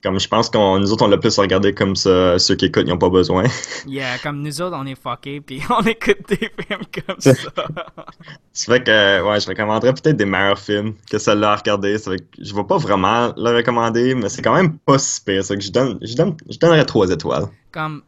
[0.03, 2.87] Comme je pense qu'on nous autres on l'a plus regardé comme ça, ceux qui écoutent
[2.89, 3.45] ils ont pas besoin.
[3.87, 7.33] Yeah, comme nous autres on est fuckés puis on écoute des films comme ça.
[8.53, 11.99] ça fait que ouais, je recommanderais peut-être des meilleurs films que celle-là à regarder.
[11.99, 15.23] Ça fait que je vais pas vraiment le recommander, mais c'est quand même pas si
[15.23, 15.45] pire.
[15.45, 17.47] Ça que je donne, je donne, je donnerais trois étoiles.
[17.71, 18.03] Comme,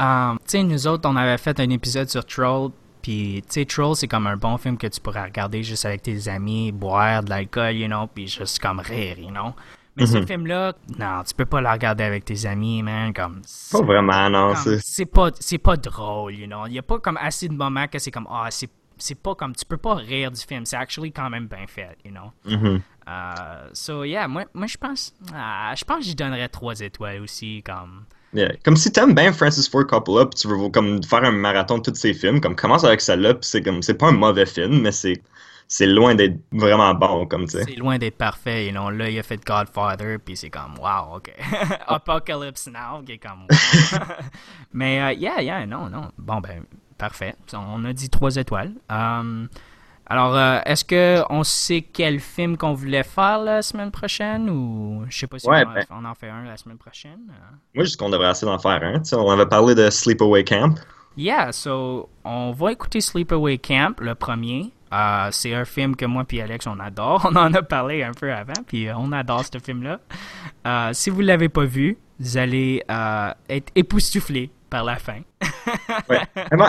[0.00, 2.72] euh, tu sais, nous autres on avait fait un épisode sur Troll.
[3.08, 6.02] Puis, tu sais, Troll, c'est comme un bon film que tu pourrais regarder juste avec
[6.02, 9.54] tes amis, boire de l'alcool, you know, puis juste comme rire, you know.
[9.96, 10.26] Mais ce Mhm.
[10.26, 13.14] film-là, non, tu peux pas le regarder avec tes amis, man.
[13.14, 13.40] Comme,
[13.72, 14.54] Pas vraiment, non.
[14.56, 15.30] c'est- c'est pas,
[15.64, 16.66] pas drôle, you know.
[16.66, 18.68] Il y a pas comme assez de moments que c'est comme, ah, c'est,
[18.98, 20.66] c'est pas comme, tu peux pas rire du film.
[20.66, 22.30] C'est actually quand même bien fait, you know.
[22.44, 22.82] Mhm.
[23.08, 27.22] Euh, so, yeah, moi, moi je pense, ah, je pense que j'y donnerais trois étoiles
[27.22, 28.04] aussi, comme.
[28.34, 28.52] Yeah.
[28.64, 31.82] Comme si t'aimes bien Francis Ford Coppola, puis tu veux comme faire un marathon de
[31.82, 34.82] tous ses films, comme commence avec celle-là, puis c'est comme c'est pas un mauvais film,
[34.82, 35.22] mais c'est
[35.70, 37.46] c'est loin d'être vraiment bon, comme.
[37.46, 38.90] C'est loin d'être parfait, know.
[38.90, 41.30] Là, il a fait Godfather, puis c'est comme, wow, ok.
[41.86, 43.98] Apocalypse Now, qui est comme, wow.
[44.72, 46.10] Mais, euh, yeah, yeah, non, non.
[46.16, 46.64] Bon, ben,
[46.96, 47.34] parfait.
[47.52, 48.72] On a dit trois étoiles.
[48.88, 49.48] Um,
[50.08, 55.04] alors, euh, est-ce que on sait quel film qu'on voulait faire la semaine prochaine ou
[55.08, 57.20] je sais pas si Ouais, on, ben- on en fait un la semaine prochaine?
[57.30, 57.54] euh?
[57.74, 59.02] Moi, juste qu'on devrait essayer d'en faire un.
[59.16, 60.74] On avait parlé de Sleepaway Camp.
[61.16, 64.72] Yeah, so on va écouter Sleepaway Camp, le premier.
[64.92, 67.26] Euh, c'est un film que moi puis Alex on adore.
[67.30, 70.00] On en a parlé un peu avant, puis on adore ce film-là.
[70.66, 72.82] Euh, si vous l'avez pas vu, vous allez
[73.50, 75.20] être époustouflé par la fin.
[76.08, 76.20] Ouais.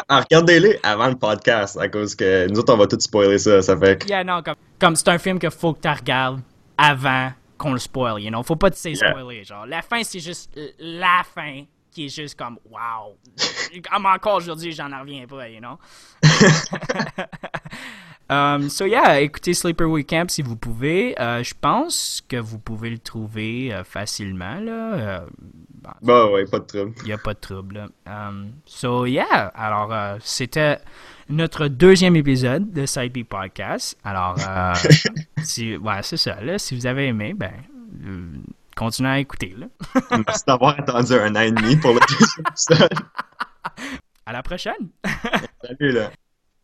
[0.09, 3.62] Regardez-les avant le podcast, à cause que nous autres, on va tout spoiler ça.
[3.62, 4.07] Ça fait que.
[4.07, 6.41] Yeah, non, comme, comme c'est un film qu'il faut que tu regardes
[6.77, 8.41] avant qu'on le spoil, you know?
[8.43, 9.12] Faut pas te Yeah.
[9.12, 9.65] spoiler, genre.
[9.65, 13.17] La fin, c'est juste la fin qui est juste comme, wow.
[13.91, 15.78] comme encore aujourd'hui, j'en reviens pas, you know?
[18.32, 21.19] Um, so yeah, écoutez Sleepaway Camp si vous pouvez.
[21.19, 24.93] Euh, je pense que vous pouvez le trouver euh, facilement là.
[24.93, 26.93] Euh, bon, Bah ouais, pas de trouble.
[26.99, 27.89] il n'y a pas de trouble.
[28.06, 30.78] Um, so yeah, alors c'était
[31.28, 33.97] notre deuxième épisode de Side B Podcast.
[34.04, 34.36] Alors,
[35.43, 36.39] si, ouais, c'est ça.
[36.41, 37.52] Là, si vous avez aimé, ben,
[38.06, 38.28] euh,
[38.79, 39.53] continuez à écouter.
[39.57, 39.67] Là.
[40.25, 42.99] Merci d'avoir attendu un an et demi pour le deuxième épisode.
[44.25, 44.89] À la prochaine!
[45.61, 46.11] Salut là.